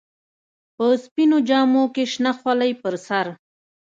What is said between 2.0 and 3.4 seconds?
شنه خولۍ پر سر.